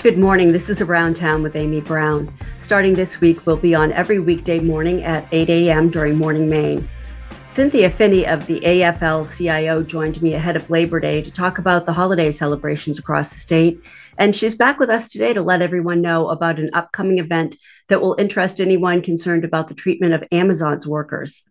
[0.00, 0.52] Good morning.
[0.52, 2.32] This is Around Town with Amy Browne.
[2.60, 5.90] Starting this week, we'll be on every weekday morning at 8 a.m.
[5.90, 6.88] during Morning Maine.
[7.48, 11.84] Cynthia Phinney of the AFL CIO joined me ahead of Labor Day to talk about
[11.84, 13.80] the holiday celebrations across the state.
[14.18, 17.56] And she's back with us today to let everyone know about an upcoming event
[17.88, 21.42] that will interest anyone concerned about the treatment of Amazon's workers.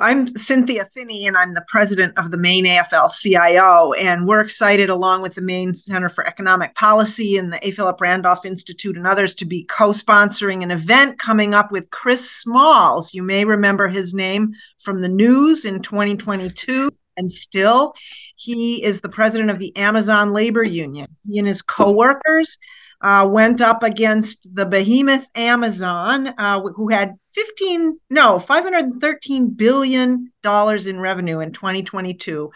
[0.00, 3.92] I'm Cynthia Phinney, and I'm the president of the Maine AFL CIO.
[3.92, 7.70] And we're excited, along with the Maine Center for Economic Policy and the A.
[7.72, 12.30] Philip Randolph Institute and others, to be co sponsoring an event coming up with Chris
[12.30, 13.14] Smalls.
[13.14, 16.90] You may remember his name from the news in 2022.
[17.16, 17.94] And still,
[18.36, 21.16] he is the president of the Amazon Labor Union.
[21.28, 22.58] He and his coworkers
[23.00, 30.86] uh, went up against the behemoth Amazon, uh, who had 15, no, 513 billion dollars
[30.86, 32.50] in revenue in 2022.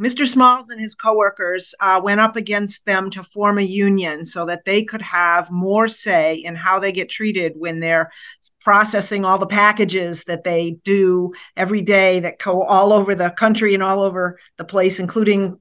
[0.00, 0.26] Mr.
[0.26, 4.64] Smalls and his coworkers uh, went up against them to form a union so that
[4.64, 8.10] they could have more say in how they get treated when they're
[8.60, 13.74] processing all the packages that they do every day that go all over the country
[13.74, 15.60] and all over the place, including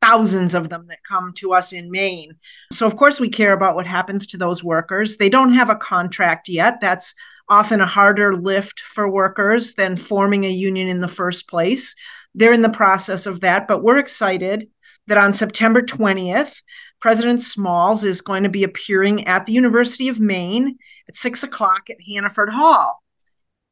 [0.00, 2.32] thousands of them that come to us in Maine.
[2.72, 5.16] So, of course, we care about what happens to those workers.
[5.16, 6.80] They don't have a contract yet.
[6.80, 7.14] That's
[7.48, 11.94] often a harder lift for workers than forming a union in the first place.
[12.34, 14.68] They're in the process of that, but we're excited
[15.08, 16.62] that on September 20th,
[17.00, 21.88] President Smalls is going to be appearing at the University of Maine at six o'clock
[21.90, 23.02] at Hannaford Hall.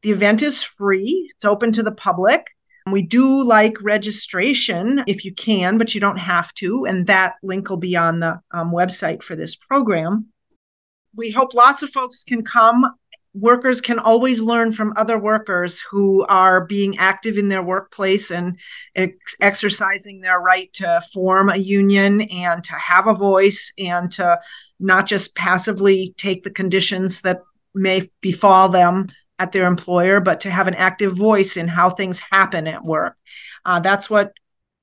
[0.02, 2.55] The event is free, it's open to the public.
[2.90, 6.84] We do like registration if you can, but you don't have to.
[6.86, 10.26] And that link will be on the um, website for this program.
[11.14, 12.86] We hope lots of folks can come.
[13.34, 18.56] Workers can always learn from other workers who are being active in their workplace and
[18.94, 24.38] ex- exercising their right to form a union and to have a voice and to
[24.78, 27.42] not just passively take the conditions that
[27.74, 29.08] may befall them
[29.38, 33.16] at their employer, but to have an active voice in how things happen at work.
[33.64, 34.32] Uh, that's what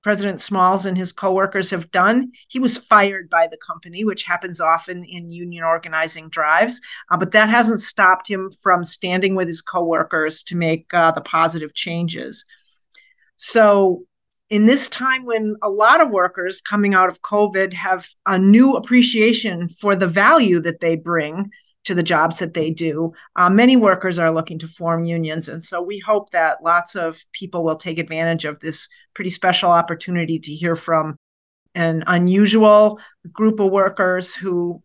[0.03, 2.34] President Smalls and his coworkers have done.
[2.50, 7.31] He was fired by the company, which happens often in union organizing drives, uh, but
[7.31, 12.46] that hasn't stopped him from standing with his coworkers to make uh, the positive changes.
[13.38, 14.03] So,
[14.50, 18.75] in this time when a lot of workers coming out of COVID have a new
[18.75, 21.50] appreciation for the value that they bring
[21.85, 23.13] to the jobs that they do.
[23.35, 25.49] Uh, many workers are looking to form unions.
[25.49, 29.71] And so we hope that lots of people will take advantage of this pretty special
[29.71, 31.17] opportunity to hear from
[31.75, 32.99] an unusual
[33.31, 34.81] group of workers who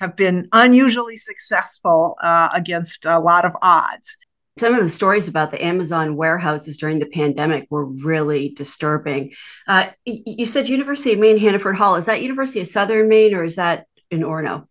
[0.00, 4.16] have been unusually successful uh, against a lot of odds.
[4.58, 9.32] Some of the stories about the Amazon warehouses during the pandemic were really disturbing.
[9.68, 11.94] Uh, you said University of Maine, Hannaford Hall.
[11.94, 14.66] Is that University of Southern Maine or is that in Orono?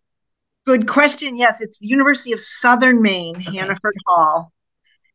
[0.68, 1.38] Good question.
[1.38, 3.56] Yes, it's the University of Southern Maine, okay.
[3.56, 4.52] Hannaford Hall.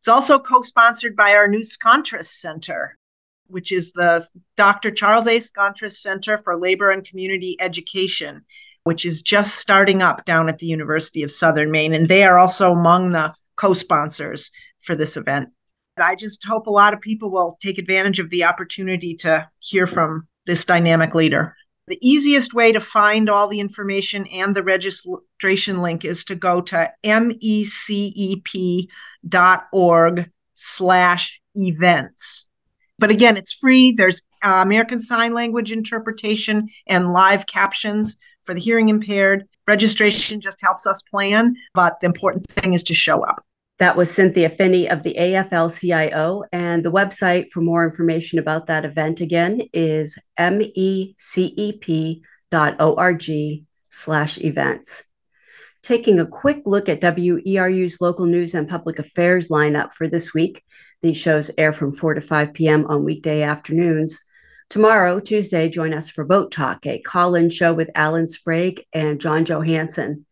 [0.00, 2.98] It's also co sponsored by our new Scontras Center,
[3.46, 4.90] which is the Dr.
[4.90, 5.38] Charles A.
[5.38, 8.44] Scontras Center for Labor and Community Education,
[8.82, 11.94] which is just starting up down at the University of Southern Maine.
[11.94, 14.50] And they are also among the co sponsors
[14.80, 15.50] for this event.
[15.96, 19.86] I just hope a lot of people will take advantage of the opportunity to hear
[19.86, 21.54] from this dynamic leader.
[21.86, 26.62] The easiest way to find all the information and the registration link is to go
[26.62, 28.90] to mecep.org
[30.54, 32.46] slash events.
[32.98, 33.92] But again, it's free.
[33.92, 39.44] There's uh, American Sign Language interpretation and live captions for the hearing impaired.
[39.66, 43.44] Registration just helps us plan, but the important thing is to show up.
[43.84, 46.44] That was Cynthia Phinney of the AFL CIO.
[46.50, 51.26] And the website for more information about that event again is mecep.org
[53.90, 55.04] slash events.
[55.82, 60.64] Taking a quick look at WERU's local news and public affairs lineup for this week.
[61.02, 62.86] These shows air from 4 to 5 p.m.
[62.86, 64.18] on weekday afternoons.
[64.70, 69.20] Tomorrow, Tuesday, join us for Boat Talk, a call in show with Alan Sprague and
[69.20, 70.24] John Johansson.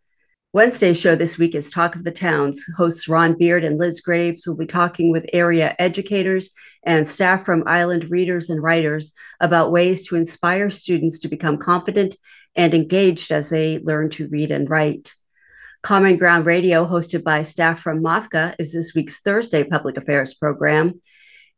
[0.55, 2.63] Wednesday's show this week is Talk of the Towns.
[2.77, 6.51] Hosts Ron Beard and Liz Graves will be talking with area educators
[6.85, 12.17] and staff from Island readers and writers about ways to inspire students to become confident
[12.55, 15.15] and engaged as they learn to read and write.
[15.83, 21.01] Common Ground Radio, hosted by staff from MOFGA, is this week's Thursday public affairs program.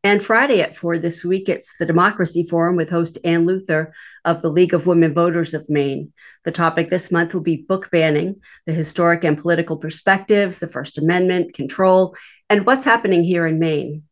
[0.05, 3.95] And Friday at 4 this week, it's the Democracy Forum with host Ann Luther
[4.27, 6.13] of the League of Women Voters of Maine.
[6.45, 10.99] The topic this month will be book banning, the historic and political perspectives, the First
[10.99, 12.15] Amendment, control,
[12.51, 14.03] and what's happening here in Maine.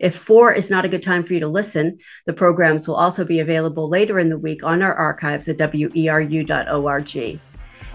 [0.00, 3.22] If four is not a good time for you to listen, the programs will also
[3.22, 7.40] be available later in the week on our archives at weru.org.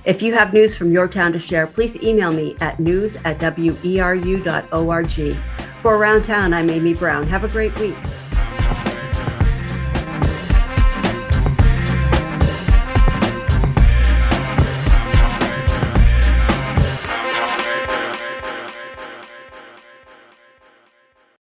[0.05, 3.39] If you have news from your town to share, please email me at news at
[3.39, 5.37] weru.org.
[5.81, 7.27] For Around Town, I'm Amy Browne.
[7.27, 7.95] Have a great week.